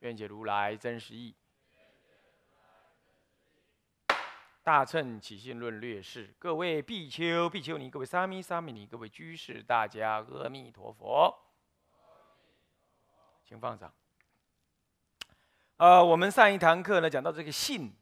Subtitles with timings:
[0.00, 1.34] 愿解如来真实义。
[4.62, 6.34] 大乘起信论略释。
[6.38, 11.32] 各位比丘、比丘尼，各位沙弥、沙弥尼，各位居士，大家阿弥陀佛。
[13.44, 13.94] 请放掌。
[15.76, 17.94] 呃，我们上一堂课呢，讲到这个信，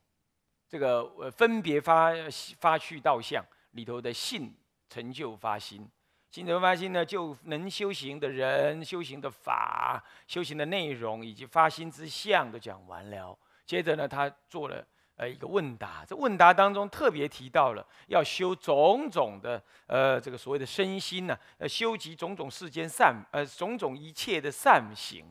[0.66, 2.12] 这个分别发
[2.58, 4.56] 发去道相里头的信
[4.88, 5.86] 成就发心。
[6.34, 13.38] 心得发心呢，就能修行的人、修行的法、修行的内容以及发心之相都讲完了。
[13.64, 14.84] 接着呢，他做了
[15.14, 25.24] 呃一个问答，这问答当中特别提到了要修种种的呃这个所谓的身心呢，呃修集种种世间善呃种种一切的善行、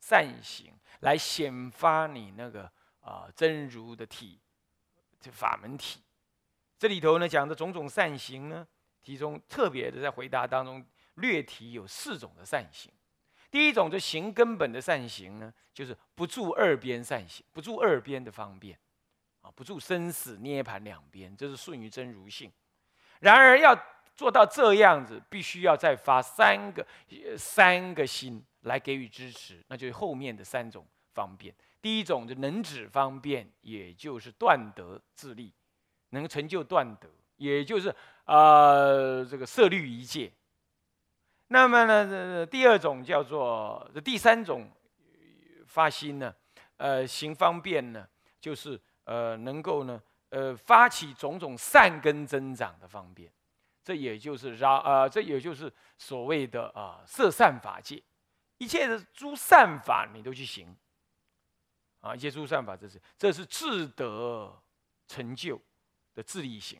[0.00, 2.68] 善行来显发你那个
[3.02, 4.36] 啊真如的体，
[5.20, 6.00] 这法门体。
[6.76, 8.66] 这里头呢讲的种种善行呢。
[9.02, 10.84] 其中特别的在回答当中
[11.14, 12.92] 略提有四种的善行，
[13.50, 18.78] 第一种就行根本的善行呢，就是不住二边善行，不住二边的方便，
[19.40, 22.52] 啊，不住生死涅盘两边，这是顺于真如性。
[23.20, 23.78] 然而要
[24.14, 26.86] 做到这样子，必须要再发三个
[27.36, 31.54] 三个心来给予支持，那就是后面的三种方便。
[31.82, 35.52] 第一种就能止方便，也就是断德自利，
[36.10, 37.08] 能成就断德。
[37.40, 37.94] 也就是
[38.26, 40.30] 呃，这个色律一界。
[41.48, 44.70] 那么呢，第二种叫做第三种
[45.66, 46.34] 发心呢，
[46.76, 48.06] 呃，行方便呢，
[48.38, 53.32] 就是呃，能够呢，呃，发起种种善根增长的方便。
[53.82, 58.00] 这也就是让呃，这也就是所谓的啊，色善法界，
[58.58, 60.76] 一切的诸善法你都去行
[62.00, 64.54] 啊，一切诸善法，这是这是智德
[65.08, 65.58] 成就
[66.14, 66.78] 的自力行。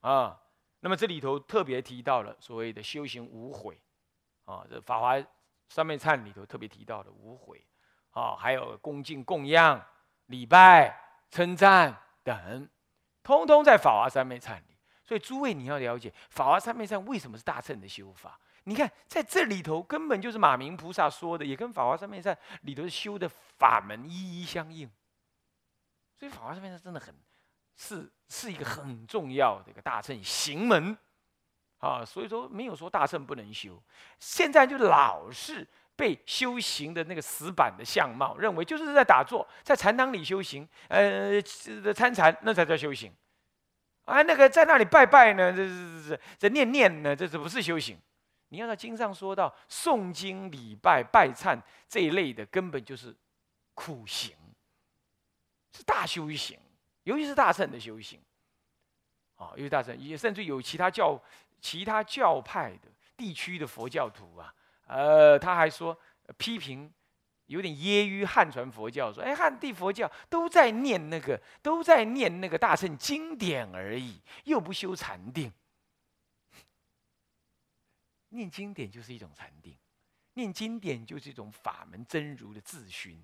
[0.00, 0.40] 啊，
[0.80, 3.78] 那么这里头特别提到了所谓的修行无悔，
[4.46, 5.14] 啊，这《法华
[5.68, 7.62] 三昧忏》里头特别提到的无悔，
[8.10, 9.84] 啊，还有恭敬供养、
[10.26, 10.98] 礼拜、
[11.30, 12.68] 称赞等，
[13.22, 14.76] 通通在《法华三昧忏》里。
[15.04, 18.40] 所以诸位你要了解，《法华三昧忏》为什么是大乘的修法？
[18.64, 24.90] 你看在这里头根本就是马明菩萨说的，也跟《法华三昧忏》里头修的法门一一相应。
[26.18, 27.14] 所以《法华三昧忏》真的很。
[27.82, 30.94] 是是一个很重要的一个大乘行门，
[31.78, 33.82] 啊，所以说没有说大乘不能修，
[34.18, 41.40] 现在就老是被修行的那个死板的相貌认为就是在打坐，在禅堂里修行，呃，
[41.94, 43.10] 参禅那才叫修行，
[44.04, 47.98] 啊，那个在那里拜拜呢，这这这这念念呢，这这不是修行。
[48.50, 51.58] 你要在经上说到诵经礼拜拜忏
[51.88, 53.16] 这一类的，根本就是
[53.74, 54.36] 苦行，
[55.72, 56.58] 是大修行。
[57.04, 58.20] 尤其是大乘的修行，
[59.36, 61.20] 啊，尤其大乘也甚至有其他教、
[61.60, 64.54] 其他教派的地区的佛教徒啊，
[64.86, 65.98] 呃，他还说
[66.36, 66.92] 批评，
[67.46, 75.52] 有点揶揄汉传佛教，说，哎，汉地佛教都在念那个，都在念那个大乘经典而已，又不修禅定。
[78.28, 79.76] 念经典就是一种禅定，
[80.34, 83.20] 念经典就是一种法门真如的自寻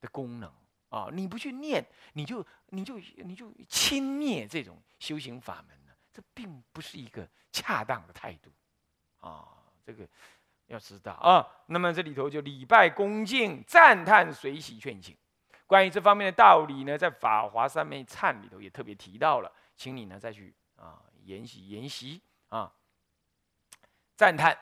[0.00, 0.61] 的功能。
[0.92, 1.08] 啊！
[1.10, 1.82] 你不去念，
[2.12, 5.92] 你就你就你就轻蔑这种修行法门呢？
[6.12, 8.52] 这并不是一个恰当的态度
[9.26, 9.48] 啊！
[9.82, 10.06] 这个
[10.66, 11.48] 要知道啊。
[11.68, 15.16] 那么这里头就礼拜恭敬、赞叹、随喜劝请，
[15.66, 22.70] 关于这方面的道理呢，在《法华三昧忏》里头也特别提到了，请你呢再去啊研习研习啊，
[24.14, 24.58] 赞叹。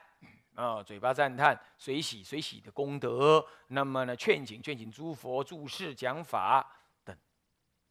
[0.60, 6.70] 啊，嘴巴赞叹，随喜随喜的功德，那么呢，劝请劝请诸佛注释讲法
[7.02, 7.16] 等，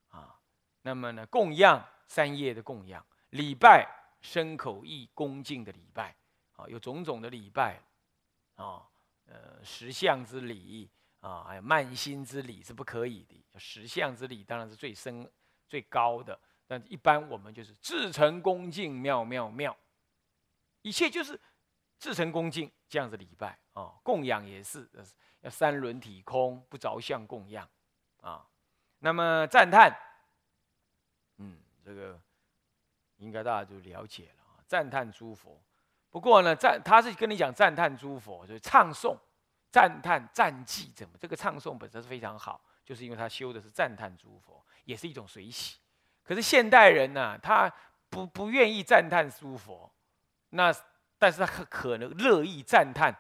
[0.10, 0.40] 啊，
[0.84, 3.90] 那么呢，供养三业的供养，礼拜
[4.22, 6.16] 身口意恭敬的礼拜，
[6.58, 7.82] 啊，有种种的礼拜，
[8.54, 8.86] 啊，
[9.26, 10.88] 呃，十相之礼，
[11.22, 15.28] 啊，还有慢心之礼是不可以的，十相之礼当然是最深
[15.68, 19.76] 最高的，但一般我们就是至诚恭敬，妙妙妙，
[20.84, 21.40] 一切就是。
[22.00, 24.90] 至诚恭敬这样子礼拜啊，供养也是
[25.42, 27.68] 要三轮体空，不着相供养
[28.22, 28.46] 啊。
[29.00, 29.92] 那么赞叹，
[31.38, 32.20] 嗯，这个
[33.18, 34.64] 应该大家就了解了啊。
[34.66, 35.62] 赞叹诸佛，
[36.10, 39.18] 不过呢，赞他是跟你讲赞叹诸佛，就是唱诵，
[39.72, 45.78] 赞叹赞记，怎么这个唱诵本身是非常好，就是因为他修的是赞叹诸佛，也是一种随喜。
[46.24, 47.74] 可是现代人呢，他
[48.10, 49.92] 不不愿意赞叹诸佛，
[50.50, 50.74] 那
[51.20, 53.14] 但是他可可能乐意赞叹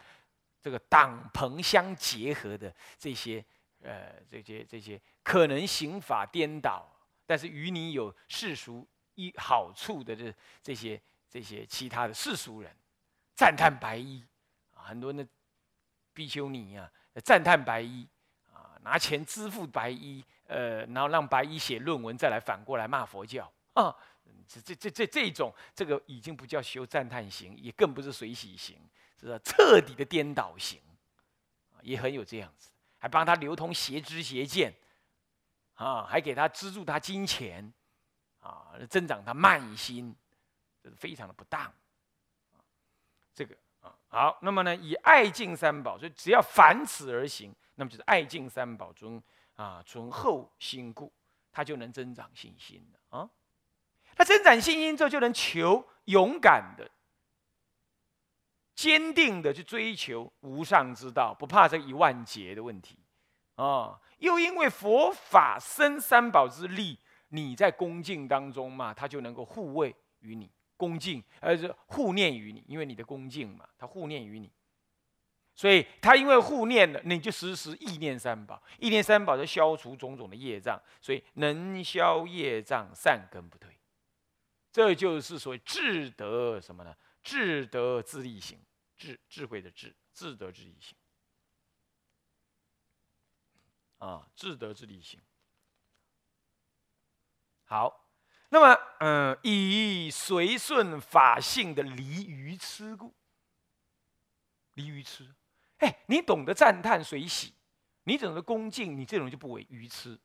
[0.61, 3.43] 这个党朋相结合的这些
[3.83, 6.89] 呃这些这些可能刑法颠倒，
[7.25, 10.99] 但是与你有世俗一好处的这这些
[11.29, 12.71] 这些其他的世俗人，
[13.35, 14.25] 赞叹白衣
[14.73, 15.27] 啊，很多人
[16.13, 16.89] 比丘尼啊，
[17.23, 18.07] 赞叹白衣
[18.51, 23.95] 啊，拿钱支付白衣，呃，然后让白衣写论文，再来反过来骂佛教啊，
[24.47, 28.77] 这这这这这种，这个已经不叫修赞叹行，也更不是随喜行，
[29.19, 30.79] 是彻底的颠倒行，
[31.81, 34.73] 也很有这样子，还帮他流通邪知邪见，
[35.75, 37.71] 啊，还给他资助他金钱，
[38.39, 40.15] 啊，增长他慢心，
[40.81, 41.71] 这是非常的不当，
[43.33, 43.95] 这个啊。
[44.07, 49.21] 好，那么呢，以爱敬三宝，所以只要凡此而行，那么就是爱敬三宝中
[49.55, 51.13] 啊，存厚心故，
[51.51, 53.29] 他就能增长信心了啊。
[54.15, 56.89] 他增长信心之后，就能求勇敢的、
[58.75, 62.97] 坚定的去追求无上之道，不怕这一万劫的问题
[63.55, 63.99] 啊。
[64.19, 70.51] 又因为佛法生三宝之力，你在恭敬当中嘛，他就能够护卫于你。
[70.75, 74.49] 恭敬，而是护念于你，因为你的恭敬嘛，他护念于你，
[75.53, 83.77] 所以他因为护念了，你就时时意念三宝，意念三宝就消除种种的业障，所以能消业障，善根不退，
[84.71, 86.95] 这就是所谓智德什么呢？
[87.23, 88.59] 智德自利行，
[88.95, 90.97] 智智慧的智，智德自利行，
[93.97, 95.19] 啊，智德自利行，
[97.65, 98.05] 好。
[98.51, 103.13] 那么，嗯，以随顺法性的离愚痴故，
[104.73, 105.35] 离愚痴，
[105.77, 107.53] 哎，你懂得赞叹随喜，
[108.05, 110.19] 你懂得恭敬，你这种就不为愚痴。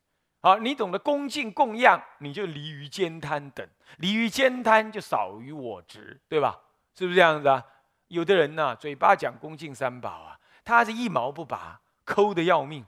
[0.45, 6.61] 好，你懂得恭敬供养，你就离于兼贪等，离于兼贪就少于我执，对吧？
[6.95, 7.65] 是不是这样子啊？
[8.09, 12.85] 有的人呢，嘴巴讲恭敬三宝啊，他是一毛不拔，抠的要命。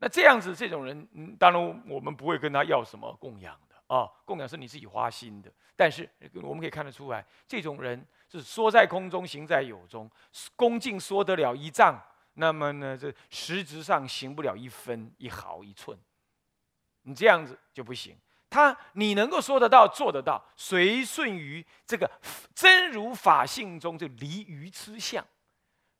[0.00, 3.76] 那这样子，这种人，嗯，当然我们不会跟他要什么供养的。
[3.96, 10.10] 啊，供养是你自己花心的，但是我们可以看得出来，这种人是说在空中，行在有中，
[10.54, 11.98] 恭敬说得了一丈，
[12.34, 15.98] 那么呢，这实质上行不了一分一毫一寸，
[17.02, 18.18] 你这样子就不行。
[18.48, 22.10] 他你能够说得到做得到，随顺于这个
[22.54, 25.26] 真如法性中就离愚痴相，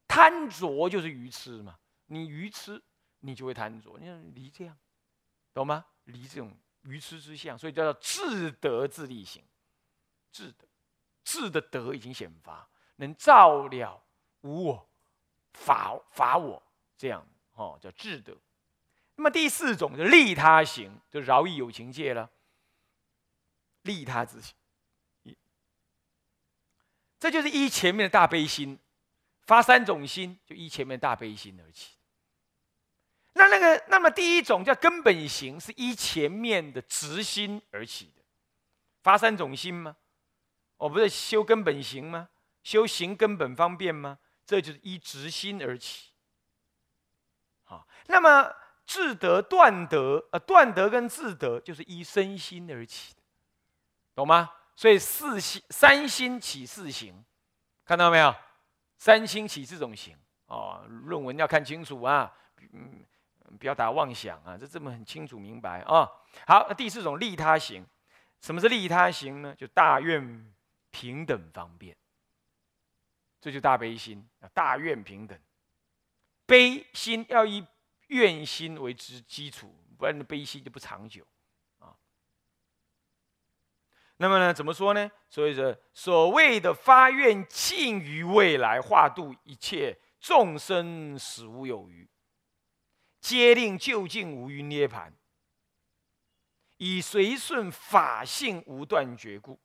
[0.08, 2.82] 贪着就是愚痴嘛，你愚痴
[3.20, 4.76] 你就会贪着，你离这样，
[5.54, 5.84] 懂吗？
[6.04, 6.56] 离这种。
[6.84, 9.44] 愚痴之相，所以叫做智德自力行。
[10.32, 10.66] 智德，
[11.22, 14.02] 智的德已经显发，能照了
[14.40, 14.88] 无我，
[15.52, 16.62] 法法我，
[16.96, 17.22] 这样
[17.52, 18.34] 哦叫智德。
[19.20, 22.30] 那么第四种就利他行，就饶益有情界了。
[23.82, 24.54] 利他之行，
[27.18, 28.78] 这就是依前面的大悲心，
[29.42, 31.96] 发三种心，就依前面大悲心而起。
[33.34, 38.22] 那那个，那么第一种叫根本行，是依前面的直心而起的，
[39.02, 39.98] 发三种心吗？
[40.78, 42.30] 我不是修根本行吗？
[42.62, 44.18] 修行根本方便吗？
[44.46, 46.08] 这就是依直心而起。
[47.64, 48.50] 好，那么
[48.90, 53.22] 智德断德，呃，断德跟智德就是依身心而起的，
[54.16, 54.50] 懂吗？
[54.74, 57.14] 所以四心三心起四行，
[57.84, 58.34] 看到没有？
[58.98, 62.34] 三心起这种行哦，论文要看清楚啊，
[62.72, 63.04] 嗯。
[63.58, 64.56] 不要打妄想啊！
[64.56, 66.08] 这这么很清楚明白啊。
[66.46, 67.84] 好，那第四种利他行，
[68.40, 69.52] 什么是利他行呢？
[69.56, 70.52] 就大愿
[70.92, 71.96] 平等方便，
[73.40, 74.48] 这就大悲心啊。
[74.54, 75.36] 大愿平等，
[76.46, 77.66] 悲心要以
[78.10, 81.26] 愿心为之基础，不然悲心就不长久
[81.78, 81.96] 啊。
[84.18, 85.10] 那么呢，怎么说呢？
[85.28, 92.08] 所以说，所谓的发愿尽于未来，化度一切众生，死无有余。
[93.20, 95.14] 皆令究竟无余涅盘，
[96.78, 99.60] 以随顺法性无断绝故，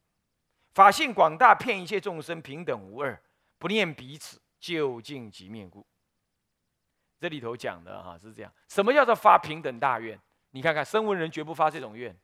[0.73, 3.23] 法性广大，骗一切众生平等无二，
[3.57, 5.87] 不念彼此，究竟即灭故。
[7.19, 10.19] 这里头讲的哈是这样，什么叫做发平等大愿？
[10.51, 12.15] 你看看声闻人绝不发这种愿，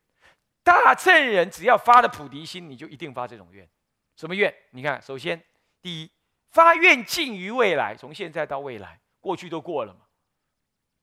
[0.64, 3.68] 大乘人只要发了菩提心，你就一定发这种愿。
[4.16, 4.54] 什么愿？
[4.72, 5.42] 你看，首先
[5.82, 6.12] 第一，
[6.50, 10.02] 发愿尽于未来，从现在到未来，过去都过了嘛。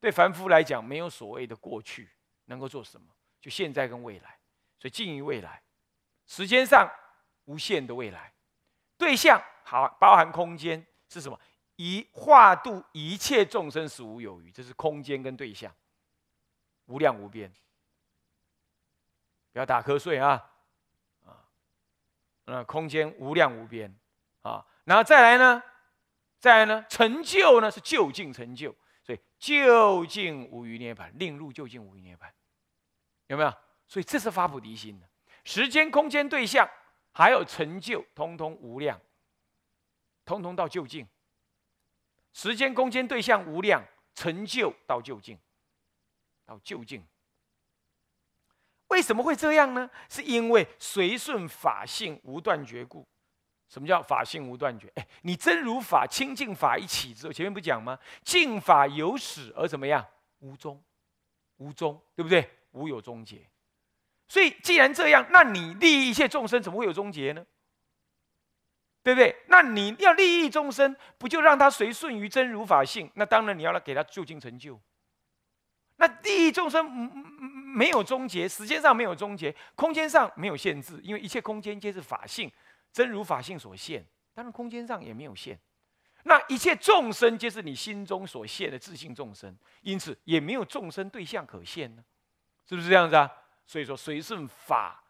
[0.01, 2.09] 对凡夫来讲，没有所谓的过去
[2.45, 3.07] 能够做什么，
[3.41, 4.39] 就现在跟未来，
[4.79, 5.61] 所以近于未来，
[6.27, 6.89] 时间上
[7.47, 8.33] 无限的未来，
[8.97, 11.39] 对象好包含空间是什么？
[11.79, 15.73] 一化度一切众生死无有余，这是空间跟对象，
[16.87, 17.49] 无量无边。
[19.53, 20.51] 不要打瞌睡啊！
[21.25, 21.47] 啊，
[22.47, 23.97] 那空间无量无边
[24.43, 25.63] 啊，然后再来呢，
[26.41, 32.29] 再来呢，成就呢是就近成就，所以就近无余涅槃，令入就近无余涅槃，
[33.29, 33.55] 有没有？
[33.87, 35.09] 所以这是发菩提心的，
[35.45, 36.69] 时间、空间、对象，
[37.13, 39.01] 还有成就，通通无量，
[40.25, 41.07] 通通到就近。
[42.33, 45.39] 时间、空间、对象无量，成就到究竟，
[46.47, 47.05] 到究竟。
[48.89, 49.91] 为什么会这样呢？
[50.09, 53.07] 是因为随顺法性无断绝故。
[53.69, 54.91] 什么叫法性无断绝？
[54.95, 57.99] 哎，你真如法清净法一起之后，前面不讲吗？
[58.23, 60.07] 净法有始而怎么样？
[60.39, 60.83] 无终，
[61.59, 62.49] 无终，对不对？
[62.71, 63.47] 无有终结。
[64.27, 67.45] 所以既然这样，那你利益一切众生，怎么会有终结呢？
[69.09, 69.35] 对不对？
[69.47, 73.11] 那你要利益众生，不就让他随顺于真如法性？
[73.15, 74.79] 那当然你要来给他就近成就。
[75.97, 76.85] 那利益众生
[77.75, 82.53] 没有终结，时间上没有终结，空间上没有限制，因为一切空间皆是法性，
[82.93, 85.59] 真如法性所限，当然空间上也没有限。
[86.25, 92.05] 那一切众生皆是你心中所现的自性众生，因此也没有众生对象可现呢，
[92.69, 93.31] 是不是这样子啊？
[93.65, 95.03] 所以说随顺法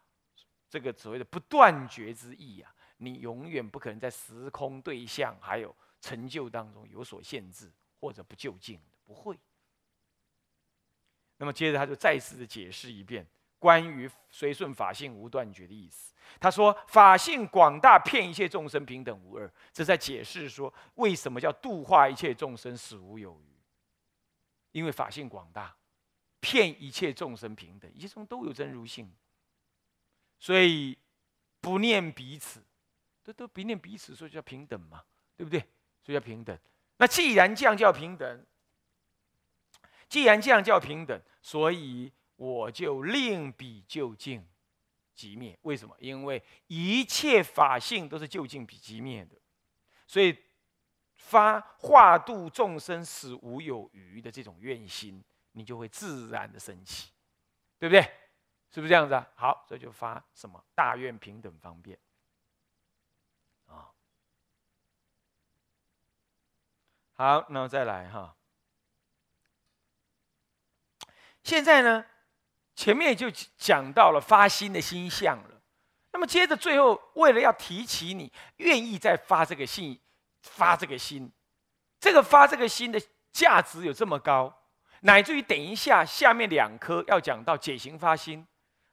[0.70, 9.38] 这个所谓的不断绝之意啊，你永远不可能在时空对象还有成就当中有所限制或者不就近，不会。
[11.38, 13.26] 那么接着他就再次的解释一遍
[13.58, 16.12] 关于随顺法性无断绝的意思。
[16.38, 23.48] 他说：“法性广大，骗一切众生平等无二。”这在解释说为什么叫度化一切众生死无有余。
[24.72, 25.74] 因为法性广大，
[26.40, 29.10] 骗一切众生平等，一切众生都有真如性，
[30.38, 30.96] 所以
[31.60, 32.62] 不念彼此，
[33.32, 35.04] 都都不念彼此，所以叫平等嘛，
[35.36, 35.60] 对不对？
[36.02, 36.58] 所以叫平等。
[36.96, 38.46] 那既然这样叫平等。
[40.08, 44.42] 既然这样叫平等，所以我就另比就近
[45.14, 45.58] 即灭。
[45.60, 45.94] 为什么？
[46.00, 49.36] 因为一切法性都是就近比即灭的，
[50.06, 50.34] 所以
[51.14, 57.10] 发化度众生死无有余的这种愿心，你就会自然的升起，
[57.78, 58.00] 对不对？
[58.70, 59.30] 是不是这样子啊？
[59.36, 61.98] 好，这就发什么大愿平等方便
[67.18, 68.36] 好，那么再来哈。
[71.42, 72.04] 现在呢，
[72.76, 75.60] 前面就讲到了发心的心相了。
[76.12, 80.00] 那么接着最后，为了要提起你愿意再发这个心，
[80.42, 81.32] 发这个心，
[81.98, 84.56] 这个发这个心的价值有这么高，
[85.00, 88.46] 乃至于等一下下面两颗要讲到解行发心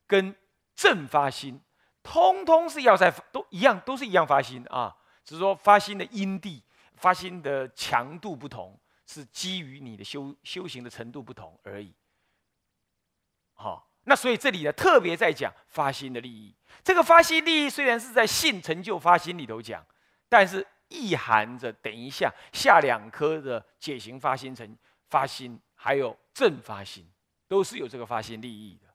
[0.08, 0.36] 跟
[0.76, 1.62] 正发心，
[2.02, 6.64] 通通是要在都一样，都是一样发心啊，只是说发心的因地、
[7.06, 11.94] 发心的强度不同，是基于你的修修行的程度不同而已。
[13.54, 16.56] 好，那所以这里呢，特别在讲发心的利益。
[16.84, 19.86] 这个发心利益虽然是在性成就发心里头讲，
[20.28, 24.76] 但是意含着等一下下两颗的解行发心成
[25.08, 27.08] 发心，还有正发心，
[27.48, 28.88] 都是有这个发心利益的。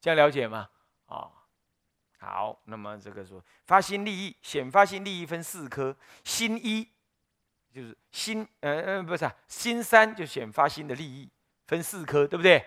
[0.00, 0.68] 这样了解吗？
[1.06, 1.30] 啊，
[2.18, 6.88] 好，那么这个说发心利益，显发心利益分四颗，心一
[7.72, 11.30] 就是心，呃呃，不是啊，心三就显发心的利益
[11.66, 12.58] 分四颗，对不对？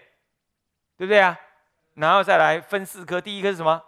[0.96, 1.38] 对不对啊？
[1.96, 3.84] 然后再来分四颗，第一颗是什么？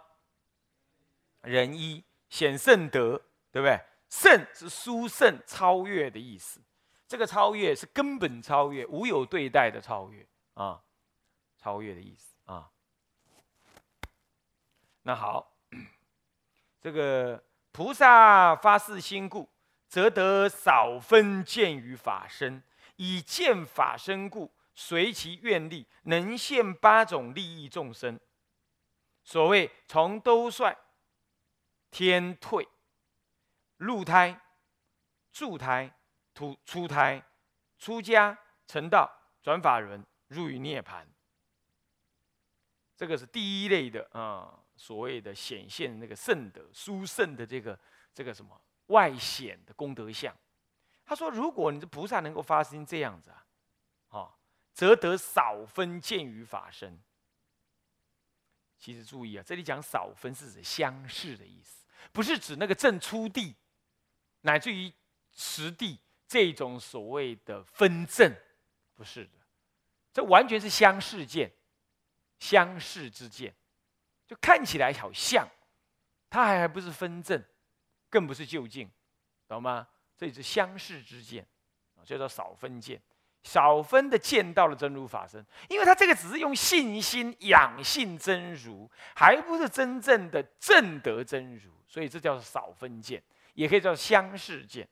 [1.42, 3.80] 仁一显圣德，对不对？
[4.08, 6.60] 圣是殊胜超越的意思，
[7.08, 10.82] 这个超越是根本超越，无有对待的超越啊，
[11.56, 12.70] 超越的意思啊。
[15.02, 15.52] 那好，
[16.80, 17.42] 这个
[17.72, 19.48] 菩萨发誓心故，
[19.96, 22.62] 则得少分见于法身，
[22.96, 24.52] 以见法身故。
[24.74, 28.20] 随其愿力，能现八种利益众生。
[29.24, 30.76] 所谓从兜率、
[31.90, 32.68] 天退、
[33.78, 34.38] 入胎、
[35.32, 35.90] 住胎、
[36.34, 37.26] 出出胎、
[37.78, 39.10] 出家、成道、
[39.40, 41.08] 转法轮、入于涅盘。
[42.94, 47.80] 这个是第一类的啊，所谓的显现那个圣德、殊胜的这个
[48.12, 50.34] 这个什么外显的功德相。
[51.04, 53.42] 他说，如果你的菩萨能够发生这样子啊。
[54.76, 57.02] 则得少分见于法身。
[58.76, 63.56] 其实注意啊，这里讲少分是指相似的意思，不是指那个正出地，
[64.42, 64.92] 乃至于
[65.32, 68.30] 实地这种所谓的分正，
[68.94, 69.30] 不是的，
[70.12, 71.50] 这完全是相似见，
[72.38, 73.54] 相似之见，
[74.26, 75.48] 就看起来好像，
[76.28, 77.42] 它还还不是分正，
[78.16, 78.90] 更不是就近，
[79.46, 79.86] 懂吗？
[80.16, 81.46] 这是相似之见
[81.96, 82.98] 啊，叫少分见。
[83.42, 94.88] 少分的见到了真如法身，因为他这个只是用信心养性真如，还不是真正的正得真如，所以这叫少分见，也可以叫相似见。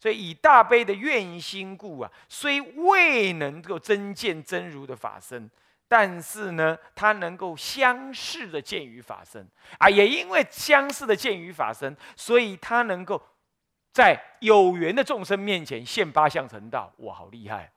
[0.00, 5.48] 所以以大悲的愿心故啊，虽未能够真见真如的法身，
[5.92, 9.46] 但是呢，他能够相似的见于法身
[9.76, 13.22] 啊，也因为相似的见于法身，所以他能够。
[13.92, 17.70] 在有缘的众生面前现八相成道，哇，好厉害！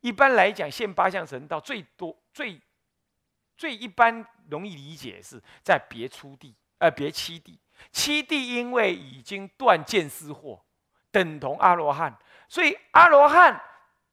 [0.00, 2.58] 一般来讲，现八相成道最多、最
[3.54, 7.60] 最一般容易理解是在别出地，呃，别七地。
[7.92, 10.58] 七地因为已经断见思惑，
[11.10, 12.16] 等同阿罗汉，
[12.48, 13.60] 所以阿罗汉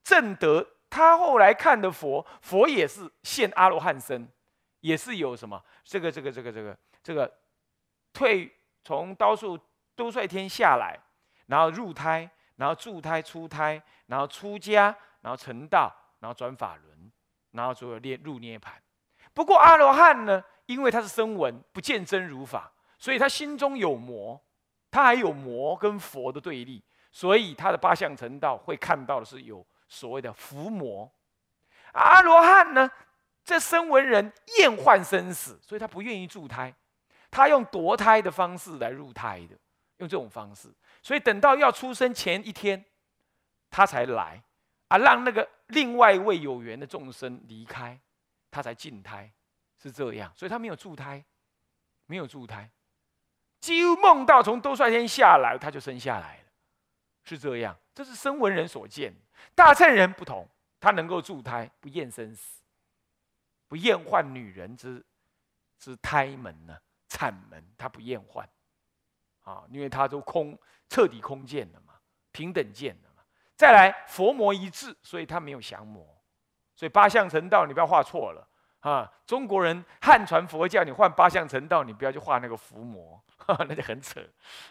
[0.04, 4.26] 正得他后来看的佛，佛也是现阿罗汉身，
[4.80, 7.30] 也是有什么这个、这个、这个、这个、这个
[8.14, 8.50] 退
[8.82, 9.60] 从刀术
[9.94, 10.98] 都率天下来。
[11.48, 17.12] 然后入胎，然后住胎、出胎，然后出家，然后成道，然后转法轮，
[17.52, 18.70] 然后最后涅入涅槃。
[19.34, 24.42] 不过阿罗汉呢，因为他是声闻，不见真如法，所以他心中有魔，
[24.90, 29.64] 他还有魔跟佛的对立，所以他的八相成道会看到的是有
[29.96, 31.10] 所谓的伏魔。
[31.94, 32.92] 阿罗汉呢，
[33.46, 36.74] 这声闻人厌患生死，所以他不愿意住胎，
[37.32, 39.58] 他用夺胎的方式来入胎的，
[39.98, 40.68] 用这种方式。
[41.02, 42.84] 所以等到要出生前一天，
[43.70, 44.44] 他才来
[44.90, 47.98] 啊，让那个另外一位有缘的众生离开，
[48.52, 49.32] 他才进胎，
[49.82, 50.30] 是这样。
[50.36, 51.24] 所以他没有助胎，
[52.08, 52.70] 没有助胎，
[53.62, 56.50] 几乎梦到从兜率天下来，他就生下来了，
[57.24, 57.78] 是这样。
[57.94, 59.16] 这是声闻人所见，
[59.54, 60.48] 大乘人不同，
[60.80, 62.62] 他能够助胎，不厌生死，
[63.68, 65.06] 不厌患女人之
[65.78, 66.78] 之胎门呢，
[67.08, 68.48] 产门，他不厌患
[69.44, 70.58] 啊，因为他都空。
[70.88, 71.96] 彻底空见了嘛，
[72.32, 73.24] 平等见了嘛。
[73.56, 76.06] 再来佛魔一致，所以他没有降魔。
[76.76, 78.48] 所以八相成道，你不要画错了
[78.82, 79.12] 啊！
[79.26, 83.20] 中国人汉传佛教，你换八相成道，你不要去画那个伏魔，
[83.68, 84.22] 那就很扯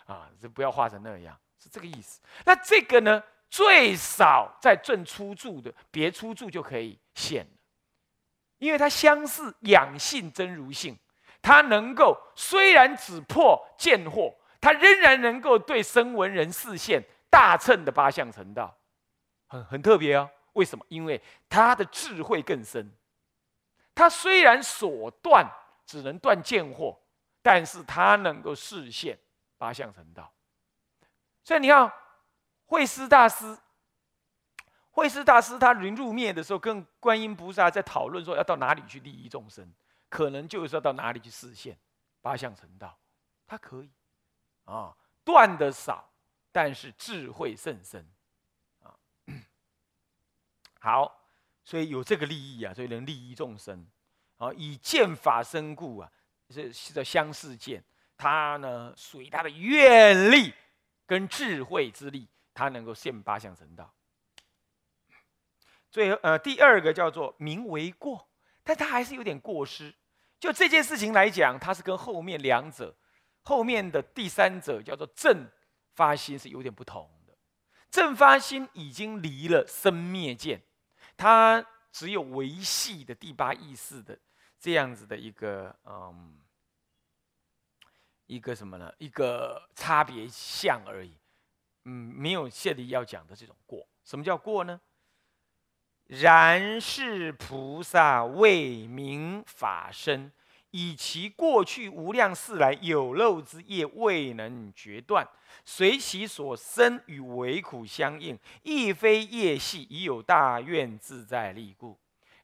[0.07, 0.31] 啊！
[0.41, 2.21] 就不要画成那样，是这个意思。
[2.45, 3.21] 那这个呢，
[3.55, 7.47] 最少在正出住的别出住就可以现，
[8.59, 10.99] 因为它相似养性真如性，
[11.41, 14.35] 它能够虽然只破见惑。
[14.61, 18.75] 他仍然能够对声闻人视线大乘的八相成道，
[19.47, 20.31] 很很特别哦。
[20.55, 20.85] 为什么？
[20.89, 22.91] 因为他的智慧更深。
[23.95, 25.47] 他虽然所断
[25.85, 26.97] 只能断见惑，
[27.43, 29.17] 但是他能够视线
[29.59, 30.33] 八相成道。
[31.45, 31.93] 所以你看，
[32.67, 33.59] 慧思大师，
[34.91, 39.73] 慧思大师他临入灭的时候，跟观音菩萨在讨论说要到哪里去利益众生，
[40.09, 41.79] 可能就是要到哪里去视线
[42.21, 42.99] 八相成道，
[43.47, 43.91] 他可以。
[44.67, 46.11] 啊，断的少，
[46.51, 48.03] 但是智慧甚深，
[48.83, 48.97] 啊，
[50.81, 51.21] 好，
[51.63, 53.87] 所以有这个利益啊，所以能利益众生，
[54.39, 56.11] 啊，以见法身故啊，
[56.49, 57.85] 是是叫相似见，
[58.17, 60.55] 他呢属于他的愿力
[61.05, 63.93] 跟智慧之力，他能够现八相成道。
[65.91, 68.29] 最后呃，第二个叫做名为过，
[68.63, 69.95] 但他还是有点过失。
[70.41, 72.97] 就这件事情来讲，他是跟后面两者。
[73.47, 75.47] 后面的第三者叫做正
[75.93, 77.37] 发心是有点不同的，
[77.91, 80.63] 正发心已经离了生灭见，
[81.15, 81.63] 他
[81.93, 84.19] 只有维系的第八意识的
[84.59, 86.41] 这样子的一个嗯
[88.25, 88.91] 一个什么呢？
[88.97, 91.15] 一个差别相而已，
[91.85, 93.87] 嗯，没有现里要讲的这种过。
[94.05, 94.81] 什么叫过呢？
[96.07, 100.33] 然是菩萨为名法身。
[100.77, 105.25] 以其过去无量世来有漏之业未能决断，
[105.65, 111.97] 随其所生与为苦相应，亦非业系，已有大愿自在力故。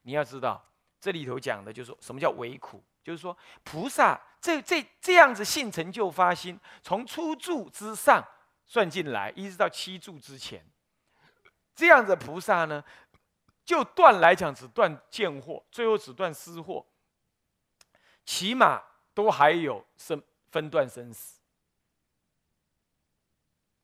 [0.02, 0.64] 你要知道，
[1.00, 8.24] 这里头讲的就是说什么叫为苦，就是说菩萨这这这样子性成就发心，从初住之上
[8.70, 10.64] 算进来，一直到七住之前，
[11.74, 12.84] 这样的菩萨呢，
[13.64, 16.86] 就断来讲只断见惑，最后只断思惑。
[18.24, 18.80] 起码
[19.12, 21.40] 都还有生分段生死，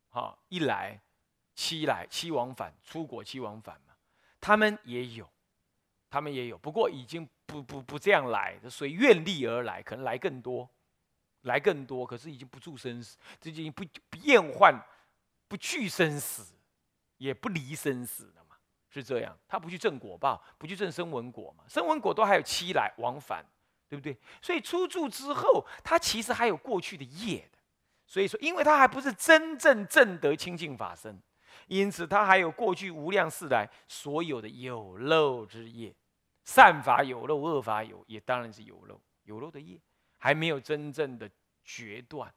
[0.08, 1.00] 好一来
[1.56, 3.94] 七来七往返出国七往返嘛，
[4.40, 5.28] 他们也有，
[6.08, 10.70] 他们也有，不过已经不不不这样来，随愿力而来，可能来更多，
[11.46, 14.72] 来更多，可是已经不住生死，这已经不不厌患，
[15.48, 16.54] 不惧生死，
[17.16, 18.56] 也不离生死了嘛，
[18.88, 23.44] 是这样，他不去正果报，不去证声闻果嘛，声闻果都还有七来往返。
[23.88, 24.18] 对不对？
[24.42, 27.58] 所以出住之后，他其实还有过去的业的，
[28.04, 31.22] 所以说，因为他还不是真正正得清净法身，
[31.68, 35.94] 因此他还有过去无量世来所有的有漏之业，
[36.42, 39.78] 善法有漏，恶法有也当然是有漏，有漏的业
[40.18, 41.30] 还没有真正的
[41.64, 42.32] 决断。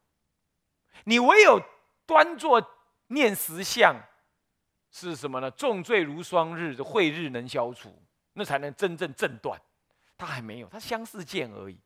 [1.05, 1.61] 你唯有
[2.05, 2.61] 端坐
[3.07, 3.95] 念实相，
[4.91, 5.49] 是什么呢？
[5.51, 8.01] 重罪如霜日，慧日能消除，
[8.33, 9.61] 那才能真正正断。
[10.17, 11.79] 他还没有，他相似见而已。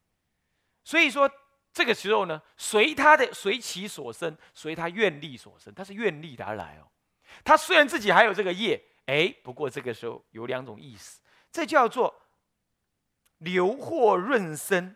[0.84, 1.30] 所以说。
[1.76, 6.88] 这个时候呢，随他的随其所生，随他愿力所生，他是愿力而来哦。
[7.44, 11.20] 他虽然自己还有这个业，哎，不过这个时候有两种意思，
[11.52, 12.14] 这叫做
[13.40, 14.96] 流祸润身，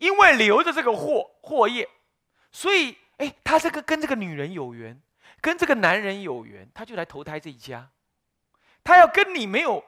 [0.00, 1.86] 因为留着这个祸祸业，
[2.50, 4.98] 所以哎，他这个跟这个女人有缘，
[5.42, 7.90] 跟这个男人有缘，他就来投胎这一家。
[8.82, 9.84] 他要跟你没有，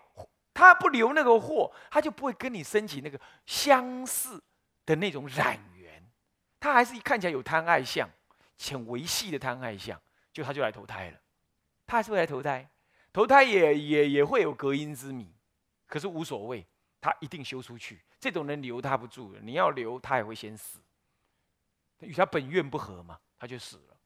[0.52, 4.42] 他不留那个祸，他就不会跟你升起那个相似
[4.84, 6.10] 的那种染缘。
[6.60, 8.08] 他还是看起来有贪爱相，
[8.70, 9.98] 很维系的贪爱相，
[10.30, 11.18] 就他就来投胎了。
[11.86, 12.70] 他还是会来投胎，
[13.14, 15.34] 投胎也也也会有隔音之谜，
[15.86, 16.66] 可是无所谓，
[17.02, 18.00] 他一定修出去。
[18.18, 20.78] 这种人留他不住，你要留他也会先死，
[21.98, 23.96] 与他本愿不合嘛，他就死了。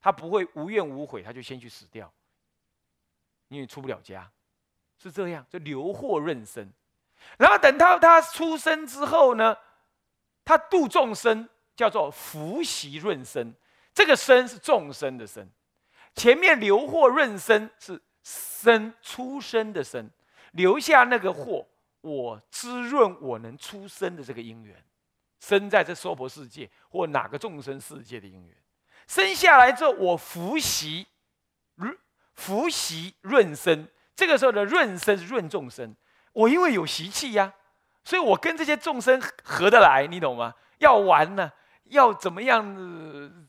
[0.00, 2.12] 他不会无怨无悔，他就先去死掉，
[3.46, 4.28] 因为出不了家，
[4.98, 6.72] 是这样，就留祸润身。
[7.36, 9.56] 然后等到他出生之后呢，
[10.44, 11.48] 他度众生。
[11.78, 13.54] 叫做福习润身，
[13.94, 15.48] 这个身是众生的身，
[16.12, 20.10] 前面留祸润身是生出生的生，
[20.50, 21.64] 留下那个祸，
[22.08, 24.82] 我滋润我能出生的这个因缘，
[25.40, 28.56] 生在这娑婆世界或哪个众生世界的因缘，
[29.06, 31.06] 生下来之后我福习
[31.74, 31.96] 润
[32.34, 35.94] 福习润身，这个时候的润身是润众生，
[36.32, 37.52] 我因为有习气呀，
[38.04, 40.54] 所以我跟这些众生合得来，你懂吗？
[40.78, 41.52] 要玩呢。
[41.90, 42.62] 要怎么样？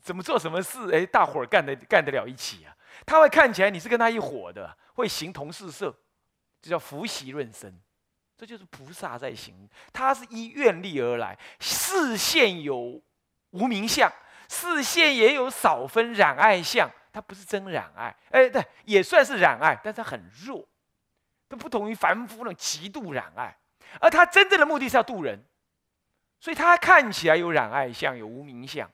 [0.00, 0.90] 怎么做什么事？
[0.90, 2.74] 哎，大伙儿干得干得了一起啊！
[3.04, 5.94] 他会看起来你是跟他一伙的，会形同四色，
[6.62, 7.78] 这叫福习润身。
[8.40, 11.38] 这就是菩萨在行，他是依愿力而来。
[11.60, 12.98] 视线有
[13.50, 14.10] 无名相，
[14.48, 18.16] 视线也有少分染爱相，它不是真染爱。
[18.30, 20.66] 哎，对，也算是染爱，但是它很弱，
[21.50, 23.54] 它不同于凡夫那种极度染爱。
[24.00, 25.44] 而他真正的目的是要度人。
[26.38, 28.90] 所以他看起来有染爱相，有无名相，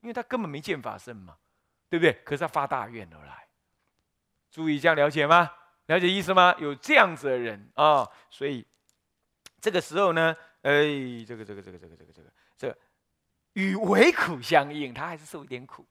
[0.00, 1.34] 因为他根本没见法身嘛，
[1.88, 2.12] 对不对？
[2.26, 3.46] 可是他发大愿而来，
[4.50, 5.50] 注意这样了解吗？
[5.86, 6.54] 了解意思吗？
[6.58, 8.66] 有这样子的人啊，所以
[9.60, 10.72] 这个时候呢，哎，
[11.26, 12.78] 这个这个这个这个这个这个这
[13.54, 15.86] 与为苦相应，他还是受一点苦。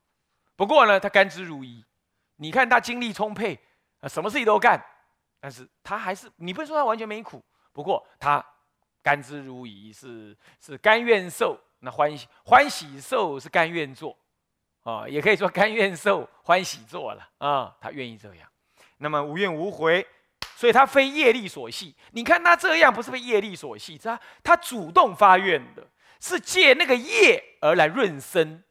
[0.55, 1.83] 不过呢，他甘之如饴。
[2.37, 3.59] 你看他精力充沛
[3.99, 4.83] 啊，什么事情都干，
[5.39, 8.45] 但是他还是你不能说他完全没苦，不过他。
[9.05, 14.17] 甘之如饴是是甘愿受，那欢喜欢喜受是甘愿做，
[14.81, 18.49] 啊，也可以说甘愿受欢喜做了啊，他愿意这样，
[18.97, 20.05] 那么无怨无悔，
[20.55, 21.95] 所以他非业力所系。
[22.11, 25.87] 你看他这样不是被业力所系，他他主动发愿的，
[26.19, 28.63] 是借那个业而来润身，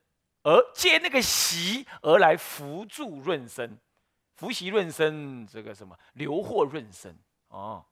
[0.43, 3.79] 而借那个习而来扶助润身，
[4.37, 7.85] 扶习润身，这个什么留祸润身哦，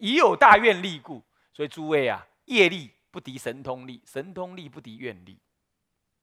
[0.00, 1.22] 已有大愿力故。
[1.52, 5.38] 所以诸位啊，业力不敌神通力，神通力不敌愿力。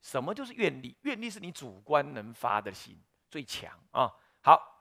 [0.02, 0.98] 什么就是愿力？
[1.02, 4.12] 愿力是你主观能发的心最强啊。
[4.42, 4.79] 好，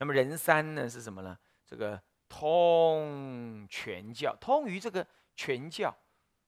[0.00, 1.38] 那么人三呢是什么呢？
[1.64, 5.94] 这个通全教，通于这个全教，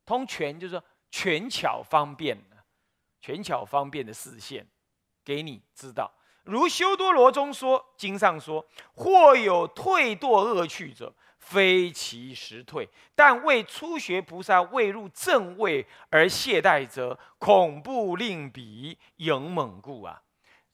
[0.04, 2.56] 通全就是说全巧方便的，
[3.20, 4.66] 全巧方便的视线
[5.24, 6.10] 给你知道。
[6.44, 11.14] 如修多罗中说，经上说，或有退堕恶趣者。
[11.38, 20.22] 非其实退，但为初学菩萨未入正位而懈怠者，恐怖令彼勇猛故啊！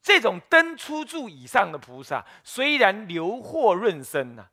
[0.09, 4.49] 这种登初住以上的菩萨，虽然流祸润身呐，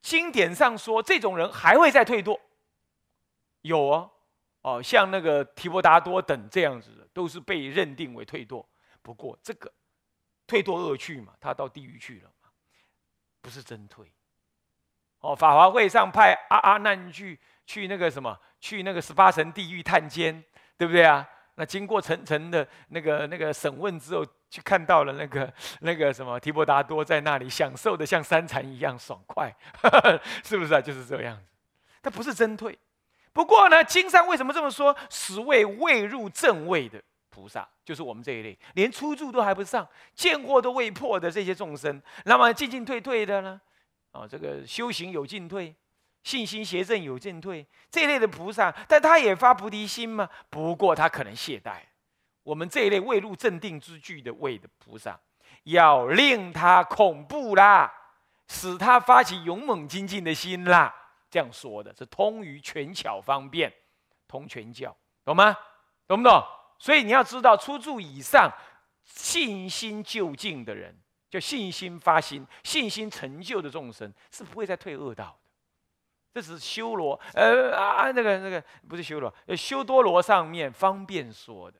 [0.00, 2.40] 经典上说这种人还会再退堕。
[3.60, 4.10] 有哦，
[4.62, 8.64] 哦，像那个提婆达多等这样子的，都是被认定为退堕。
[9.02, 9.70] 不过这个
[10.46, 12.48] 退堕恶趣嘛，他到地狱去了嘛，
[13.42, 14.10] 不是真退。
[15.18, 20.42] 哦，法华会上派阿阿难去去那个什么，去那个十八层地狱探监，
[20.78, 21.28] 对不对啊？
[21.58, 29.52] 那经过层层的那个那个审问之后，去看到了那个那个什么提婆达多在那里享受的像三禅一样爽快，
[30.44, 30.80] 是不是啊？
[30.80, 31.42] 就是这样子，
[32.00, 32.78] 他不是真退。
[33.32, 34.96] 不过呢，经上为什么这么说？
[35.10, 43.60] 十位未入正位的菩萨，就是我们这一类，连初住都还不上，见过都未破的这些众生，那么进进退退的呢？
[44.12, 45.74] 哦，这个修行有进退，
[46.28, 50.28] 信心邪正有进退，这一类的菩萨，但他也发菩提心嘛。
[50.50, 51.80] 不过他可能懈怠，
[52.42, 55.18] 我们这一类未入镇定之具的位的菩萨，
[55.62, 57.90] 要令他恐怖啦，
[58.46, 60.94] 使他发起勇猛精进的心啦。
[61.30, 63.72] 这样说的是通于权巧方便，
[64.26, 65.56] 通权教，懂吗？
[66.06, 66.44] 懂不懂？
[66.78, 68.52] 所以你要知道，初住以上
[69.02, 70.94] 信心就近的人，
[71.30, 75.47] 就信心发心、信心成就的众生，是不会再退恶道的。
[76.32, 81.78] 这是修罗，呃啊，那个那个不是修罗，修多罗上面方便说的，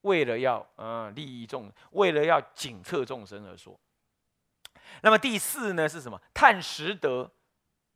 [0.00, 3.78] 为了要呃利益众，为了要警策众生而说。
[5.02, 6.20] 那么第四呢是什么？
[6.34, 7.30] 探实德，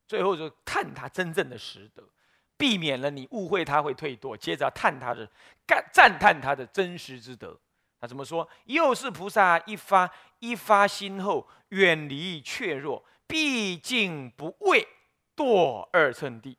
[0.06, 2.08] 最后就探他真正的实德，
[2.56, 4.36] 避免了你误会他会退堕。
[4.36, 5.28] 接着探他的，
[5.66, 7.58] 赞赞叹他的真实之德。
[8.00, 8.48] 他怎么说？
[8.64, 14.86] 又是菩萨一发一发心后，远离怯弱，毕竟不畏。
[15.36, 16.56] 堕二乘地，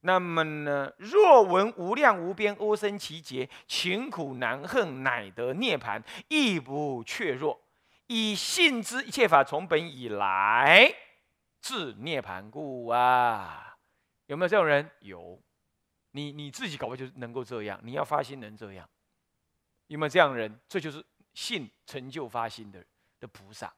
[0.00, 0.92] 那么呢？
[0.98, 7.60] 若闻无量无边阿僧祇劫，勤苦难恨，乃得涅盘，亦不怯弱，
[8.06, 10.94] 以信之一切法从本以来，
[11.60, 13.76] 至涅盘故啊！
[14.26, 14.90] 有没有这种人？
[15.00, 15.40] 有，
[16.12, 17.80] 你你自己搞不就能够这样？
[17.82, 18.88] 你要发心能这样？
[19.88, 20.60] 有没有这样的人？
[20.68, 22.84] 这就是信成就发心的
[23.18, 23.72] 的菩萨。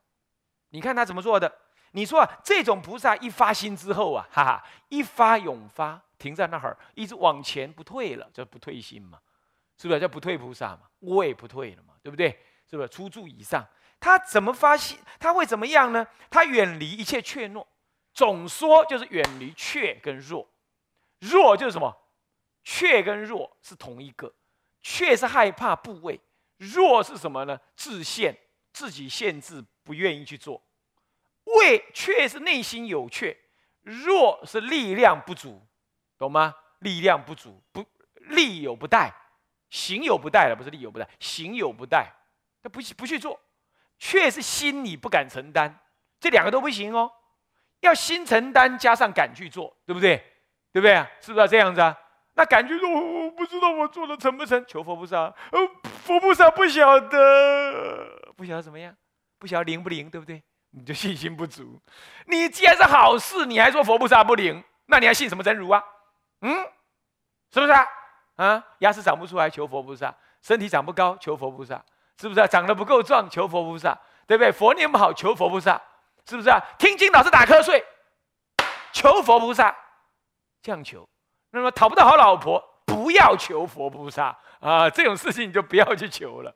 [0.70, 1.52] 你看他怎么做的？
[1.92, 9.18] 你说啊，这种菩萨一发心之后啊， 哈哈，一发永发，停在那儿，一直往前不退了，叫不退心嘛，
[9.76, 10.83] 是不是叫不退菩萨嘛？
[11.00, 12.31] 我也不退了嘛，对不对？
[12.68, 13.66] 是不是初住以上，
[13.98, 14.96] 他怎么发心？
[15.18, 16.07] 他会怎么样呢？
[16.31, 17.66] 他远离一切怯懦，
[18.14, 20.48] 总说就是远离怯跟弱，
[21.18, 21.96] 弱就是什么？
[22.62, 24.33] 怯跟弱是同一个，
[24.83, 26.20] 怯是害怕部位，
[26.59, 27.59] 弱是什么呢？
[27.74, 28.38] 自限，
[28.72, 30.62] 自己限制，不愿意去做。
[31.58, 33.36] 畏却是内心有却，
[33.82, 35.66] 弱是力量不足，
[36.18, 36.54] 懂吗？
[36.80, 37.84] 力量不足，不
[38.14, 39.12] 力有不逮，
[39.68, 42.10] 行有不逮了，不是力有不逮，行有不逮，
[42.62, 43.38] 他不不去做，
[43.98, 45.78] 却是心里不敢承担，
[46.18, 47.10] 这两个都不行哦，
[47.80, 50.16] 要心承担加上敢去做，对不对？
[50.72, 50.94] 对不对？
[51.20, 51.98] 是不是这样子啊？
[52.34, 54.64] 那敢去做，我不知道我做的成不成？
[54.66, 55.68] 求佛菩萨，呃，
[56.04, 58.96] 佛菩萨不晓得，不晓得怎么样，
[59.38, 60.42] 不晓得灵不灵，对不对？
[60.72, 61.80] 你就信心不足，
[62.26, 65.83] 你既然是好事，你还说佛菩萨不灵，那你还信什么真如啊？
[66.42, 66.64] 嗯，
[67.52, 67.87] 是不是啊？
[68.37, 71.85] 啊，牙齿长不出来求佛菩萨，身体长不高求佛菩萨，
[72.20, 72.46] 是不是啊？
[72.46, 74.52] 长得不够壮求佛菩萨，对不对？
[74.52, 75.80] 佛念不好求佛菩萨，
[76.24, 76.61] 是不是啊？
[76.78, 77.85] 听经老是打瞌睡，
[78.92, 79.76] 求佛菩萨，
[80.62, 81.06] 这样求。
[81.50, 86.54] 那么讨不到好老婆，不要求佛菩萨啊，这种事情你就不要去求了，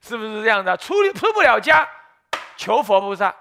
[0.00, 0.76] 是不是这样的？
[0.76, 1.88] 出出不了家，
[2.56, 3.32] 求佛菩萨。